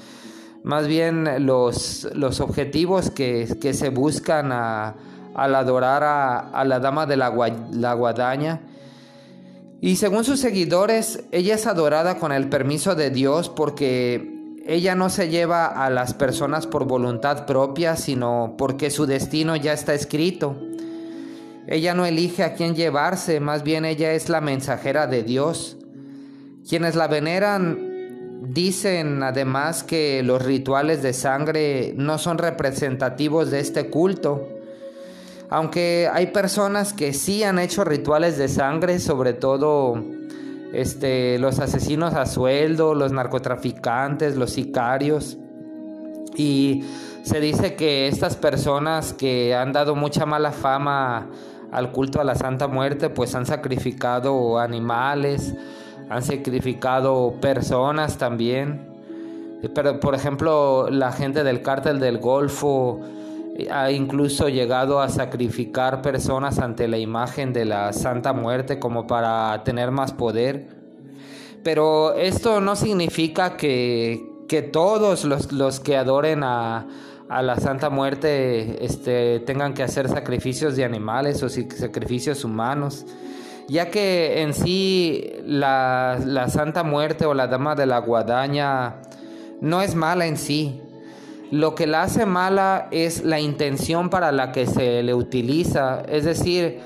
más 0.63 0.87
bien 0.87 1.45
los, 1.45 2.05
objetivos 2.41 3.09
que, 3.09 3.47
que 3.59 3.73
se 3.73 3.89
buscan 3.89 4.51
a, 4.51 4.95
al 5.39 5.55
adorar 5.55 6.03
a, 6.03 6.63
la 6.65 6.79
dama 6.79 7.05
de 7.05 7.15
la, 7.15 7.29
guadaña. 7.29 8.61
Y 9.79 9.95
según 9.95 10.25
sus 10.25 10.41
seguidores, 10.41 11.23
ella 11.31 11.55
es 11.55 11.65
adorada 11.65 12.17
con 12.19 12.33
el 12.33 12.49
permiso 12.49 12.95
de 12.95 13.09
Dios 13.09 13.47
porque 13.47 14.35
ella 14.65 14.95
no 14.95 15.09
se 15.09 15.29
lleva 15.29 15.67
a 15.67 15.89
las 15.89 16.13
personas 16.13 16.67
por 16.67 16.85
voluntad 16.85 17.45
propia, 17.45 17.95
sino 17.95 18.55
porque 18.57 18.91
su 18.91 19.05
destino 19.05 19.55
ya 19.55 19.71
está 19.71 19.93
escrito. 19.93 20.57
Ella 21.65 21.93
no 21.93 22.05
elige 22.05 22.43
a 22.43 22.55
quién 22.55 22.75
llevarse, 22.75 23.39
más 23.39 23.63
bien 23.63 23.85
ella 23.85 24.11
es 24.11 24.27
la 24.27 24.41
mensajera 24.41 25.07
de 25.07 25.23
Dios. 25.23 25.77
Quienes 26.67 26.95
la 26.95 27.07
veneran 27.07 28.41
dicen 28.41 29.23
además 29.23 29.83
que 29.83 30.21
los 30.23 30.43
rituales 30.43 31.01
de 31.01 31.13
sangre 31.13 31.93
no 31.95 32.17
son 32.17 32.37
representativos 32.37 33.51
de 33.51 33.59
este 33.61 33.89
culto 33.89 34.58
aunque 35.49 36.09
hay 36.11 36.27
personas 36.27 36.93
que 36.93 37.13
sí 37.13 37.43
han 37.43 37.57
hecho 37.57 37.83
rituales 37.83 38.37
de 38.37 38.47
sangre, 38.47 38.99
sobre 38.99 39.33
todo 39.33 39.95
este, 40.73 41.39
los 41.39 41.59
asesinos 41.59 42.13
a 42.13 42.25
sueldo, 42.27 42.93
los 42.93 43.11
narcotraficantes, 43.11 44.35
los 44.35 44.51
sicarios. 44.51 45.37
Y 46.35 46.83
se 47.23 47.39
dice 47.39 47.75
que 47.75 48.07
estas 48.07 48.35
personas 48.35 49.13
que 49.13 49.55
han 49.55 49.73
dado 49.73 49.95
mucha 49.95 50.25
mala 50.25 50.51
fama 50.51 51.27
al 51.71 51.91
culto 51.91 52.21
a 52.21 52.23
la 52.23 52.35
Santa 52.35 52.67
Muerte, 52.67 53.09
pues 53.09 53.33
han 53.33 53.47
sacrificado 53.47 54.59
animales, 54.59 55.55
han 56.09 56.21
sacrificado 56.21 57.33
personas 57.41 58.17
también. 58.17 58.87
Pero 59.73 59.99
por 59.99 60.13
ejemplo, 60.13 60.89
la 60.91 61.11
gente 61.11 61.43
del 61.43 61.63
cártel 61.63 61.99
del 61.99 62.19
Golfo 62.19 63.01
ha 63.71 63.91
incluso 63.91 64.49
llegado 64.49 65.01
a 65.01 65.09
sacrificar 65.09 66.01
personas 66.01 66.59
ante 66.59 66.87
la 66.87 66.97
imagen 66.97 67.53
de 67.53 67.65
la 67.65 67.93
Santa 67.93 68.33
Muerte 68.33 68.79
como 68.79 69.07
para 69.07 69.63
tener 69.63 69.91
más 69.91 70.13
poder. 70.13 70.67
Pero 71.63 72.13
esto 72.15 72.61
no 72.61 72.75
significa 72.75 73.57
que, 73.57 74.25
todos 74.71 75.25
los, 75.25 75.79
que 75.79 75.97
adoren 75.97 76.43
a, 76.43 76.87
a 77.29 77.43
la 77.43 77.57
Santa 77.57 77.89
Muerte 77.89 78.83
este, 78.83 79.39
tengan 79.41 79.73
que 79.73 79.83
hacer 79.83 80.09
sacrificios 80.09 80.75
de 80.75 80.83
animales 80.83 81.43
o 81.43 81.49
sacrificios 81.49 82.43
humanos, 82.43 83.05
ya 83.67 83.89
que 83.91 84.41
en 84.41 84.53
sí 84.53 85.31
la, 85.45 86.19
la 86.25 86.49
Santa 86.49 86.83
Muerte 86.83 87.25
o 87.25 87.35
la 87.35 87.47
Dama 87.47 87.75
de 87.75 87.85
la 87.85 87.99
Guadaña 87.99 89.01
no 89.61 89.81
es 89.81 89.93
mala 89.93 90.25
en 90.25 90.37
sí. 90.37 90.81
Lo 91.51 91.73
que 91.73 91.87
la 91.87 92.03
hace 92.03 92.25
mala 92.25 92.87
es 92.91 93.23
la 93.23 93.39
intención 93.39 94.09
para 94.09 94.31
la 94.31 94.51
que 94.51 94.67
se 94.67 95.01
le 95.01 95.13
utiliza, 95.15 96.03
es 96.07 96.25
decir, 96.25 96.79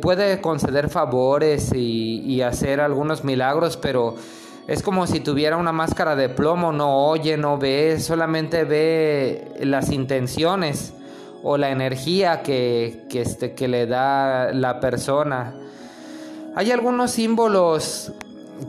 puede 0.00 0.40
conceder 0.40 0.88
favores 0.88 1.72
y, 1.74 2.42
hacer 2.42 2.80
algunos 2.80 3.24
milagros, 3.24 3.76
pero 3.76 4.14
es 4.66 4.82
como 4.82 5.06
si 5.06 5.20
tuviera 5.20 5.56
una 5.56 5.72
máscara 5.72 6.16
de 6.16 6.28
plomo, 6.28 6.72
no 6.72 7.06
oye, 7.06 7.36
no 7.36 7.58
ve, 7.58 7.98
solamente 8.00 8.64
ve 8.64 9.48
las 9.60 9.90
intenciones 9.90 10.92
o 11.42 11.56
la 11.56 11.70
energía 11.70 12.42
que, 12.42 13.04
que, 13.08 13.22
este, 13.22 13.54
que 13.54 13.68
le 13.68 13.86
da 13.86 14.52
la 14.52 14.80
persona. 14.80 15.54
Hay 16.54 16.72
algunos 16.72 17.12
símbolos 17.12 18.12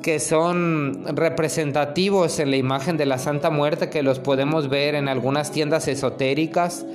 que 0.01 0.19
son 0.19 1.05
representativos 1.15 2.39
en 2.39 2.51
la 2.51 2.57
imagen 2.57 2.97
de 2.97 3.05
la 3.05 3.17
Santa 3.17 3.49
Muerte 3.49 3.89
que 3.89 4.03
los 4.03 4.19
podemos 4.19 4.69
ver 4.69 4.95
en 4.95 5.07
algunas 5.07 5.51
tiendas 5.51 5.87
esotéricas. 5.87 6.85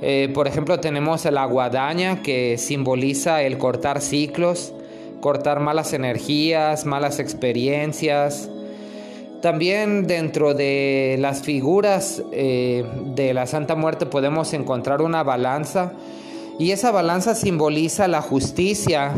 Eh, 0.00 0.30
por 0.34 0.48
ejemplo, 0.48 0.80
tenemos 0.80 1.24
la 1.26 1.44
guadaña 1.44 2.22
que 2.22 2.58
simboliza 2.58 3.42
el 3.42 3.58
cortar 3.58 4.00
ciclos 4.00 4.72
cortar 5.22 5.60
malas 5.60 5.94
energías, 5.94 6.84
malas 6.84 7.18
experiencias. 7.18 8.50
También 9.40 10.06
dentro 10.06 10.52
de 10.52 11.16
las 11.18 11.42
figuras 11.42 12.22
eh, 12.32 12.84
de 13.14 13.32
la 13.32 13.46
Santa 13.46 13.74
Muerte 13.74 14.04
podemos 14.04 14.52
encontrar 14.52 15.00
una 15.00 15.22
balanza 15.22 15.92
y 16.58 16.72
esa 16.72 16.90
balanza 16.90 17.34
simboliza 17.34 18.08
la 18.08 18.20
justicia. 18.20 19.14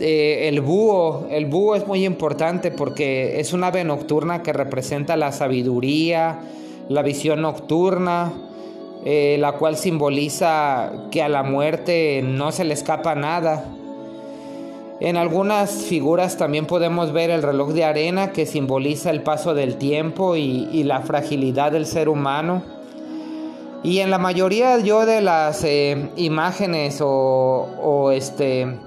Eh, 0.00 0.48
el 0.48 0.60
búho, 0.60 1.26
el 1.30 1.46
búho 1.46 1.76
es 1.76 1.86
muy 1.86 2.04
importante 2.04 2.70
porque 2.70 3.38
es 3.40 3.52
un 3.52 3.62
ave 3.62 3.84
nocturna 3.84 4.42
que 4.42 4.52
representa 4.52 5.16
la 5.16 5.30
sabiduría, 5.30 6.40
la 6.88 7.02
visión 7.02 7.42
nocturna, 7.42 8.32
eh, 9.04 9.36
la 9.38 9.52
cual 9.52 9.76
simboliza 9.76 10.90
que 11.10 11.22
a 11.22 11.28
la 11.28 11.42
muerte 11.42 12.22
no 12.24 12.52
se 12.52 12.64
le 12.64 12.74
escapa 12.74 13.14
nada. 13.14 13.64
En 15.00 15.16
algunas 15.16 15.70
figuras 15.70 16.38
también 16.38 16.66
podemos 16.66 17.12
ver 17.12 17.30
el 17.30 17.42
reloj 17.42 17.72
de 17.72 17.84
arena 17.84 18.30
que 18.32 18.46
simboliza 18.46 19.10
el 19.10 19.22
paso 19.22 19.52
del 19.52 19.76
tiempo 19.76 20.36
y, 20.36 20.82
la 20.84 21.00
fragilidad 21.02 21.72
del 21.72 21.84
ser 21.84 22.08
humano. 22.08 22.62
Y 23.82 23.98
en 23.98 24.10
la 24.10 24.18
mayoría 24.18 24.78
yo 24.78 25.04
de 25.04 25.20
las 25.20 25.62
eh, 25.64 26.08
imágenes 26.16 27.00
o, 27.02 28.10
este, 28.14 28.78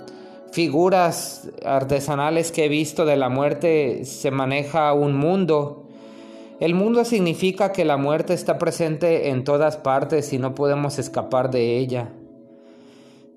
figuras 0.57 1.51
artesanales 1.63 2.51
que 2.51 2.65
he 2.65 2.67
visto 2.67 3.05
de 3.05 3.15
la 3.15 3.29
muerte 3.29 4.05
se 4.05 4.31
maneja 4.31 4.91
un 4.93 5.15
mundo. 5.15 5.87
El 6.59 6.73
mundo 6.73 7.05
significa 7.05 7.71
que 7.71 7.85
la 7.85 7.97
muerte 7.97 8.33
está 8.33 8.57
presente 8.57 9.29
en 9.29 9.43
todas 9.43 9.77
partes 9.77 10.33
y 10.33 10.39
no 10.39 10.55
podemos 10.55 10.97
escapar 10.97 11.51
de 11.51 11.77
ella. 11.77 12.11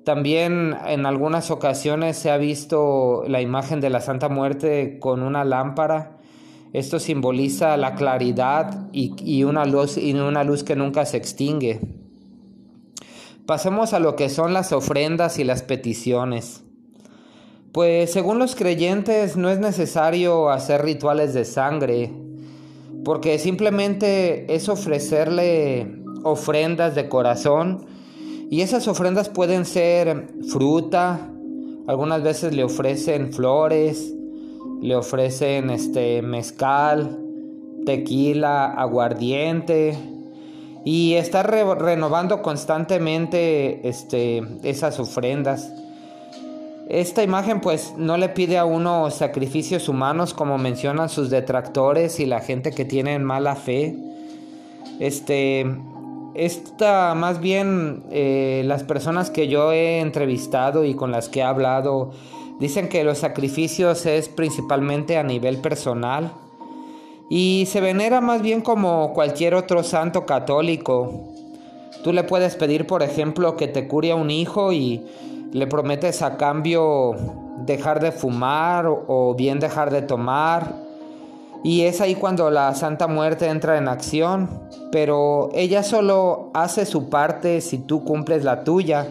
También 0.03 0.75
en 0.87 1.05
algunas 1.05 1.51
ocasiones 1.51 2.17
se 2.17 2.31
ha 2.31 2.39
visto 2.39 3.25
la 3.29 3.43
imagen 3.43 3.83
de 3.83 3.91
la 3.91 4.01
Santa 4.01 4.31
Muerte 4.31 4.99
con 4.99 5.23
una 5.23 5.45
lámpara. 5.45 6.17
Esto 6.73 6.99
simboliza 6.99 7.77
la 7.77 7.97
claridad 7.97 8.89
y, 8.93 9.45
una, 9.45 9.67
luz, 9.67 9.99
y 9.99 10.15
una 10.15 10.43
luz 10.43 10.65
que 10.65 10.75
nunca 10.75 11.05
se 11.05 11.19
extingue. 11.19 11.83
Pasemos 13.45 13.93
a 13.93 14.01
lo 14.01 14.17
que 14.17 14.31
son 14.31 14.55
las 14.55 14.73
ofrendas 14.73 15.39
y 15.39 15.45
las 15.45 15.63
peticiones. 15.63 16.65
Pues 17.73 18.13
según 18.13 18.39
los 18.39 18.57
creyentes 18.57 19.37
no 19.37 19.49
es 19.49 19.61
necesario 19.61 20.51
hacer 20.51 20.83
rituales 20.83 21.35
de 21.35 21.45
sangre, 21.45 22.13
porque 23.05 23.39
simplemente 23.39 24.53
es 24.53 24.69
ofrecerle 24.69 26.03
ofrendas 26.25 26.95
de 26.95 27.09
corazón 27.09 27.87
y 28.51 28.63
esas 28.63 28.89
ofrendas 28.89 29.29
pueden 29.29 29.65
ser 29.65 30.27
fruta, 30.49 31.31
algunas 31.87 32.23
veces 32.25 32.55
le 32.55 32.65
ofrecen 32.65 33.33
flores, 33.33 34.13
le 34.83 34.97
ofrecen 34.97 35.71
este 35.71 36.23
mezcal, 36.23 37.21
tequila, 37.87 38.67
aguardiente 38.67 39.97
y 40.85 41.15
está 41.15 41.45
renovando 41.45 42.43
constantemente 42.43 43.89
este, 43.89 44.43
esas 44.65 44.99
ofrendas. 44.99 45.73
Esta 46.91 47.23
imagen 47.23 47.61
pues 47.61 47.95
no 47.97 48.17
le 48.17 48.29
pide 48.29 48.59
a 48.59 48.65
uno 48.65 49.13
sacrificios 49.13 49.89
humanos 49.89 50.35
como 50.35 50.59
mencionan 50.59 51.09
sus 51.09 51.31
detractores 51.31 52.19
y 52.19 52.27
la 52.27 52.41
gente 52.41 52.73
que 52.73 52.85
tiene 52.85 53.17
mala 53.21 53.55
fe. 53.55 53.95
Este, 54.99 55.67
esta, 56.35 57.15
más 57.15 57.41
bien, 57.41 58.03
eh, 58.11 58.65
las 58.67 58.83
personas 58.83 59.31
que 59.31 59.47
yo 59.47 59.71
he 59.73 60.01
entrevistado 60.01 60.85
y 60.85 60.95
con 60.95 61.13
las 61.13 61.29
que 61.29 61.39
he 61.39 61.43
hablado, 61.45 62.11
dicen 62.59 62.89
que 62.89 63.05
los 63.05 63.19
sacrificios 63.19 64.05
es 64.05 64.29
principalmente 64.29 65.17
a 65.17 65.23
nivel 65.23 65.59
personal 65.59 66.33
y 67.29 67.67
se 67.69 67.81
venera 67.81 68.21
más 68.21 68.43
bien 68.43 68.63
como 68.63 69.13
cualquier 69.13 69.55
otro 69.55 69.85
santo 69.85 70.27
católico. 70.27 71.29
Tú 72.03 72.13
le 72.13 72.25
puedes 72.25 72.57
pedir, 72.57 72.89
por 72.89 73.05
ejemplo, 73.05 73.57
que 73.57 73.69
te 73.69 73.87
cure 73.87 74.11
a 74.11 74.17
un 74.17 74.33
hijo 74.33 74.73
y 74.73 75.05
le 75.53 75.67
prometes 75.67 76.23
a 76.23 76.37
cambio 76.37 77.15
dejar 77.67 78.01
de 78.01 78.13
fumar 78.13 78.87
o 78.87 79.35
bien 79.35 79.61
dejar 79.61 79.91
de 79.91 80.03
tomar 80.03 80.91
y 81.63 81.83
es 81.83 82.01
ahí 82.01 82.15
cuando 82.15 82.51
la 82.51 82.75
Santa 82.75 83.07
Muerte 83.07 83.47
entra 83.47 83.77
en 83.77 83.87
acción, 83.89 84.49
pero 84.91 85.51
ella 85.53 85.83
solo 85.83 86.51
hace 86.55 86.87
su 86.87 87.11
parte 87.11 87.61
si 87.61 87.77
tú 87.77 88.03
cumples 88.03 88.45
la 88.45 88.65
tuya. 88.65 89.09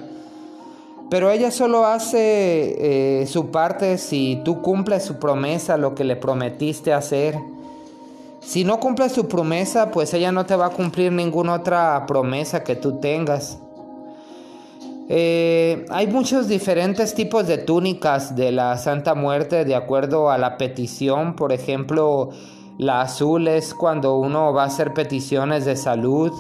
Pero 1.12 1.30
ella 1.30 1.52
solo 1.52 1.86
hace 1.86 3.22
eh, 3.22 3.28
su 3.28 3.52
parte 3.52 3.98
si 3.98 4.42
tú 4.44 4.62
cumples 4.62 5.04
su 5.04 5.18
promesa, 5.18 5.78
lo 5.78 5.94
que 5.94 6.04
le 6.04 6.16
prometiste 6.16 6.92
hacer. 6.92 7.38
Si 8.42 8.64
no 8.64 8.80
cumples 8.80 9.12
su 9.12 9.28
promesa, 9.28 9.92
pues 9.92 10.14
ella 10.14 10.32
no 10.32 10.46
te 10.46 10.56
va 10.56 10.68
a 10.68 10.72
cumplir 10.72 11.12
ninguna 11.12 11.54
otra 11.54 12.06
promesa 12.08 12.64
que 12.64 12.76
tú 12.76 13.00
tengas. 13.00 13.60
Eh, 15.12 15.88
hay 15.90 16.06
muchos 16.06 16.48
diferentes 16.48 17.16
tipos 17.16 17.48
de 17.48 17.58
túnicas 17.58 18.36
de 18.36 18.52
la 18.52 18.78
Santa 18.78 19.16
Muerte 19.16 19.66
de 19.66 19.74
acuerdo 19.74 20.30
a 20.30 20.38
la 20.38 20.56
petición. 20.56 21.36
Por 21.36 21.52
ejemplo, 21.52 22.30
la 22.78 23.02
azul 23.02 23.48
es 23.48 23.74
cuando 23.74 24.20
uno 24.20 24.54
va 24.54 24.64
a 24.64 24.68
hacer 24.68 24.94
peticiones 24.94 25.66
de 25.66 25.76
salud. 25.76 26.32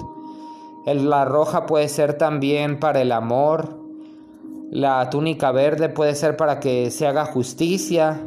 la 0.85 1.25
roja 1.25 1.65
puede 1.65 1.89
ser 1.89 2.13
también 2.13 2.79
para 2.79 3.01
el 3.01 3.11
amor. 3.11 3.79
La 4.69 5.09
túnica 5.09 5.51
verde 5.51 5.89
puede 5.89 6.13
ser 6.13 6.37
para 6.37 6.59
que 6.59 6.91
se 6.91 7.07
haga 7.07 7.25
justicia. 7.25 8.21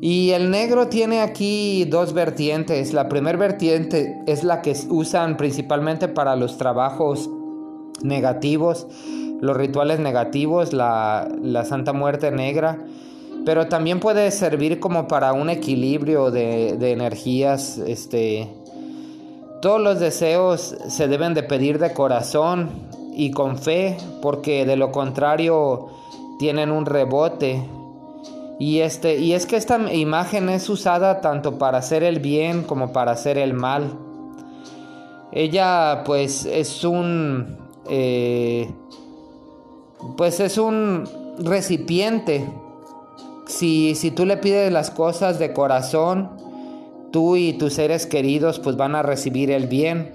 Y 0.00 0.30
el 0.32 0.50
negro 0.50 0.88
tiene 0.88 1.20
aquí 1.20 1.84
dos 1.84 2.14
vertientes. 2.14 2.92
La 2.92 3.08
primera 3.08 3.38
vertiente 3.38 4.12
es 4.26 4.42
la 4.42 4.60
que 4.60 4.76
usan 4.88 5.36
principalmente 5.36 6.08
para 6.08 6.34
los 6.34 6.58
trabajos 6.58 7.30
negativos 8.02 8.88
los 9.40 9.56
rituales 9.56 10.00
negativos, 10.00 10.72
la, 10.72 11.28
Santa 11.64 11.92
Muerte 11.92 12.30
Negra, 12.30 12.78
pero 13.44 13.68
también 13.68 14.00
puede 14.00 14.30
servir 14.30 14.80
como 14.80 15.06
para 15.06 15.32
un 15.32 15.50
equilibrio 15.50 16.30
de, 16.30 16.76
de 16.76 16.92
energías. 16.92 17.78
Este, 17.78 18.48
todos 19.62 19.80
los 19.80 20.00
deseos 20.00 20.76
se 20.88 21.08
deben 21.08 21.34
de 21.34 21.42
pedir 21.42 21.78
de 21.78 21.92
corazón 21.92 22.70
y 23.14 23.30
con 23.30 23.56
fe, 23.56 23.96
porque 24.20 24.66
de 24.66 24.76
lo 24.76 24.92
contrario 24.92 25.88
tienen 26.38 26.70
un 26.70 26.86
rebote. 26.86 27.62
Y, 28.58 28.80
este, 28.80 29.16
y 29.16 29.32
es 29.32 29.46
que 29.46 29.56
esta 29.56 29.92
imagen 29.92 30.48
es 30.48 30.68
usada 30.68 31.20
tanto 31.20 31.58
para 31.58 31.78
hacer 31.78 32.02
el 32.02 32.20
bien 32.20 32.62
como 32.62 32.92
para 32.92 33.12
hacer 33.12 33.38
el 33.38 33.52
mal. 33.52 33.98
Ella 35.32 36.02
pues 36.04 36.46
es 36.46 36.84
un... 36.84 37.58
Eh, 37.88 38.70
pues 40.16 40.40
es 40.40 40.58
un 40.58 41.08
recipiente. 41.38 42.44
Si, 43.46 43.94
si 43.94 44.10
tú 44.10 44.26
le 44.26 44.36
pides 44.36 44.72
las 44.72 44.90
cosas 44.90 45.38
de 45.38 45.52
corazón, 45.52 46.30
tú 47.12 47.36
y 47.36 47.54
tus 47.54 47.74
seres 47.74 48.06
queridos 48.06 48.58
pues 48.58 48.76
van 48.76 48.94
a 48.94 49.02
recibir 49.02 49.50
el 49.50 49.66
bien. 49.66 50.12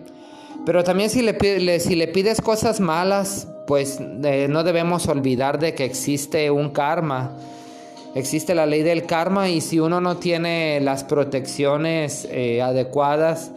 Pero 0.66 0.84
también 0.84 1.10
si 1.10 1.22
le, 1.22 1.80
si 1.80 1.96
le 1.96 2.08
pides 2.08 2.42
cosas 2.42 2.80
malas, 2.80 3.48
pues 3.66 4.00
eh, 4.24 4.48
no 4.50 4.64
debemos 4.64 5.08
olvidar 5.08 5.60
de 5.60 5.74
que 5.74 5.86
existe 5.86 6.52
un 6.52 6.70
karma. 6.70 7.36
Existe 8.14 8.54
la 8.54 8.66
ley 8.66 8.84
del 8.84 9.06
karma 9.06 9.50
y 9.50 9.62
si 9.62 9.80
uno 9.80 10.02
no 10.02 10.18
tiene 10.18 10.80
las 10.82 11.04
protecciones 11.04 12.28
eh, 12.30 12.62
adecuadas, 12.62 13.52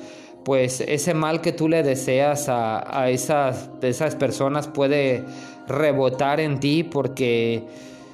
pues 0.45 0.81
ese 0.87 1.15
mal 1.15 1.41
que 1.41 1.53
tú 1.53 1.69
le 1.69 1.83
deseas 1.83 2.47
a, 2.49 3.11
esas, 3.11 3.69
esas 3.83 4.15
personas 4.15 4.69
puede 4.69 5.25
rebotar 5.67 6.41
en 6.41 6.61
ti 6.61 6.83
porque 6.85 7.67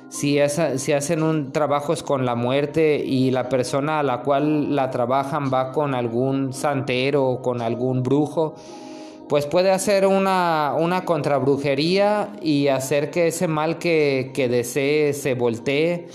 si, 0.08 0.38
si 0.76 0.92
hacen 0.92 1.22
un 1.22 1.52
trabajo 1.52 1.94
con 2.04 2.26
la 2.26 2.34
muerte 2.34 3.02
y 3.04 3.30
la 3.30 3.48
persona 3.48 4.00
a 4.00 4.02
la 4.02 4.22
cual 4.22 4.74
la 4.74 4.90
trabajan 4.90 5.50
va 5.52 5.72
con 5.72 5.94
algún 5.94 6.52
santero 6.52 7.26
o 7.26 7.42
con 7.42 7.60
algún 7.62 8.02
brujo, 8.02 8.54
pues 9.28 9.46
puede 9.46 9.70
hacer 9.70 10.06
una, 10.06 10.74
una 10.76 11.04
contrabrujería 11.04 12.32
y 12.42 12.66
hacer 12.68 13.10
que 13.10 13.28
ese 13.28 13.46
mal 13.46 13.78
que, 13.78 14.32
que 14.34 14.48
desee 14.48 15.12
se 15.12 15.34
voltee 15.34 16.08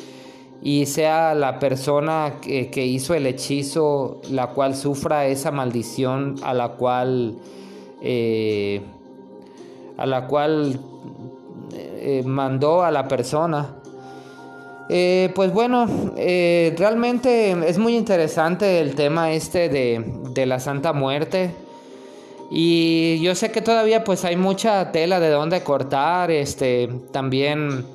y 0.65 0.88
sea 0.88 1.36
la 1.36 1.60
persona 1.60 2.38
que, 2.41 2.86
hizo 2.86 3.13
el 3.13 3.28
hechizo 3.28 4.19
la 4.32 4.48
cual 4.48 4.76
sufra 4.76 5.28
esa 5.28 5.52
maldición 5.52 6.38
a 6.43 6.56
la 6.56 6.69
cual 6.69 7.36
eh, 8.02 8.82
a 9.95 10.06
la 10.08 10.28
cual 10.28 10.80
eh, 12.06 12.24
mandó 12.24 12.84
a 12.84 12.91
la 12.91 13.08
persona. 13.08 13.70
Eh, 14.88 15.32
pues 15.34 15.52
bueno 15.52 15.88
realmente 16.15 17.56
es 17.68 17.80
muy 17.80 17.98
interesante 17.98 18.80
el 18.82 18.94
tema 18.94 19.32
este 19.32 19.68
de, 19.68 20.06
de 20.32 20.46
la 20.46 20.60
Santa 20.60 20.94
Muerte. 20.94 21.52
Y 22.52 23.20
yo 23.22 23.34
sé 23.34 23.52
que 23.52 23.62
todavía 23.62 24.04
pues 24.04 24.24
hay 24.24 24.36
mucha 24.36 24.91
tela 24.91 25.20
de 25.20 25.30
dónde 25.30 25.63
cortar 25.63 26.30
este 26.30 26.88
también 27.12 27.86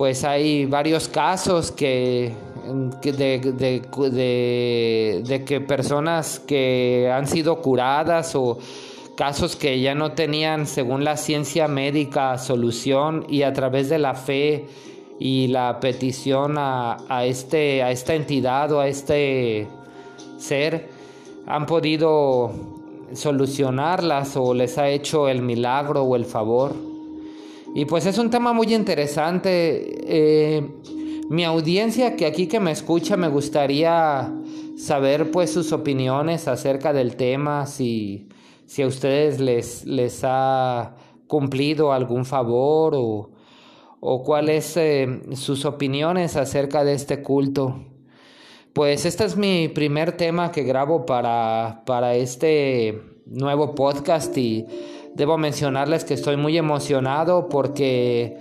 pues 0.00 0.24
hay 0.24 0.64
varios 0.64 1.08
casos 1.08 1.70
que, 1.70 2.32
de, 3.02 3.82
que 5.46 5.60
personas 5.60 6.40
que 6.40 7.10
han 7.12 7.26
sido 7.26 7.60
curadas 7.60 8.34
o 8.34 8.58
casos 9.20 9.54
que 9.54 9.78
ya 9.82 9.94
no 9.94 10.12
tenían, 10.12 10.66
según 10.66 11.04
la 11.04 11.18
ciencia 11.18 11.68
médica, 11.68 12.38
solución 12.38 13.26
y 13.28 13.42
a 13.42 13.52
través 13.52 13.90
de 13.90 13.98
la 13.98 14.14
fe 14.14 14.64
y 15.18 15.48
la 15.48 15.78
petición 15.78 16.54
a, 16.56 16.96
este, 17.26 17.82
a 17.82 17.90
esta 17.90 18.14
entidad 18.14 18.72
o 18.72 18.80
a 18.80 18.88
este 18.88 19.68
ser, 20.38 20.88
han 21.46 21.66
podido 21.66 22.50
solucionarlas 23.12 24.38
o 24.38 24.54
les 24.54 24.78
ha 24.78 24.88
hecho 24.88 25.28
el 25.28 25.42
milagro 25.42 26.02
o 26.04 26.16
el 26.16 26.24
favor. 26.24 26.74
Y 27.74 27.84
pues 27.84 28.06
es 28.06 28.16
un 28.16 28.30
tema 28.30 28.54
muy 28.54 28.72
interesante. 28.72 29.98
Eh, 30.02 30.66
mi 31.28 31.44
audiencia 31.44 32.16
que 32.16 32.24
aquí 32.24 32.46
que 32.46 32.58
me 32.58 32.70
escucha 32.70 33.18
me 33.18 33.28
gustaría 33.28 34.32
saber 34.78 35.30
pues 35.30 35.52
sus 35.52 35.72
opiniones 35.72 36.48
acerca 36.48 36.94
del 36.94 37.16
tema, 37.16 37.66
si, 37.66 38.29
si 38.70 38.82
a 38.82 38.86
ustedes 38.86 39.40
les, 39.40 39.84
les 39.84 40.20
ha 40.22 40.94
cumplido 41.26 41.92
algún 41.92 42.24
favor 42.24 42.94
o, 42.94 43.30
o 43.98 44.22
cuáles 44.22 44.76
eh, 44.76 45.22
sus 45.32 45.64
opiniones 45.64 46.36
acerca 46.36 46.84
de 46.84 46.92
este 46.92 47.20
culto. 47.20 47.80
Pues 48.72 49.06
este 49.06 49.24
es 49.24 49.36
mi 49.36 49.66
primer 49.66 50.12
tema 50.12 50.52
que 50.52 50.62
grabo 50.62 51.04
para, 51.04 51.82
para 51.84 52.14
este 52.14 53.02
nuevo 53.26 53.74
podcast 53.74 54.38
y 54.38 54.64
Debo 55.14 55.38
mencionarles 55.38 56.04
que 56.04 56.14
estoy 56.14 56.36
muy 56.36 56.56
emocionado 56.56 57.48
porque 57.48 58.36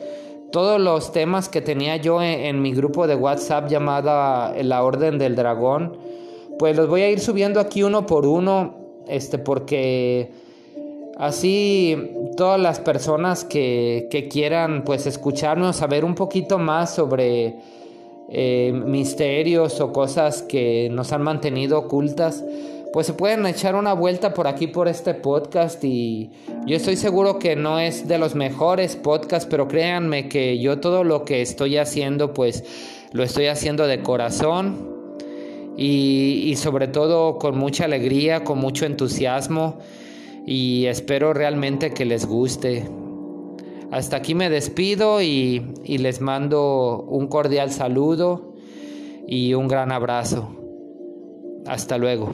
todos 0.51 0.79
los 0.79 1.11
temas 1.11 1.49
que 1.49 1.61
tenía 1.61 1.97
yo 1.97 2.21
en, 2.21 2.61
mi 2.61 2.73
grupo 2.73 3.07
de 3.07 3.15
WhatsApp 3.15 3.67
llamada 3.67 4.53
La 4.61 4.83
Orden 4.83 5.17
del 5.17 5.35
Dragón, 5.35 5.97
pues 6.59 6.77
los 6.77 6.87
voy 6.87 7.01
a 7.01 7.09
ir 7.09 7.19
subiendo 7.19 7.59
aquí 7.59 7.81
uno 7.81 8.05
por 8.05 8.27
uno, 8.27 8.78
este, 9.09 9.37
porque 9.37 10.31
así 11.17 11.97
todas 12.37 12.59
las 12.59 12.79
personas 12.79 13.43
que, 13.43 14.27
quieran 14.31 14.83
pues 14.85 15.05
escucharnos, 15.05 15.75
saber 15.75 16.05
un 16.05 16.15
poquito 16.15 16.57
más 16.57 16.95
sobre 16.95 17.55
eh, 18.29 18.71
misterios 18.73 19.81
o 19.81 19.91
cosas 19.91 20.41
que 20.43 20.89
nos 20.91 21.11
han 21.11 21.21
mantenido 21.21 21.79
ocultas, 21.79 22.43
pues 22.93 23.07
se 23.07 23.13
pueden 23.13 23.45
echar 23.45 23.75
una 23.75 23.93
vuelta 23.93 24.33
por 24.33 24.47
aquí 24.47 24.67
por 24.67 24.87
este 24.87 25.13
podcast 25.13 25.83
y 25.83 26.31
yo 26.65 26.75
estoy 26.75 26.95
seguro 26.95 27.37
que 27.37 27.55
no 27.55 27.79
es 27.79 28.07
de 28.07 28.17
los 28.17 28.33
mejores 28.35 28.95
podcasts, 28.95 29.47
pero 29.49 29.67
créanme 29.67 30.27
que 30.27 30.59
yo 30.59 30.79
todo 30.79 31.03
lo 31.03 31.25
que 31.25 31.41
estoy 31.41 31.77
haciendo 31.77 32.33
pues 32.33 32.63
lo 33.11 33.23
estoy 33.23 33.47
haciendo 33.47 33.85
de 33.87 34.01
corazón 34.01 34.98
y, 35.81 36.55
sobre 36.57 36.89
todo 36.89 37.37
con 37.37 37.57
mucha 37.57 37.85
alegría, 37.85 38.43
con 38.43 38.59
mucho 38.59 38.85
entusiasmo 38.85 39.77
y 40.45 40.87
espero 40.87 41.33
realmente 41.33 41.91
que 41.91 42.03
les 42.03 42.25
guste. 42.25 42.85
Hasta 43.89 44.17
aquí 44.17 44.35
me 44.35 44.49
despido 44.49 45.21
y 45.21 45.61
les 45.85 46.19
mando 46.19 47.05
un 47.07 47.27
cordial 47.27 47.71
saludo 47.71 48.55
y 49.25 49.53
un 49.53 49.69
gran 49.69 49.93
abrazo. 49.93 50.49
Hasta 51.65 51.97
luego. 51.97 52.33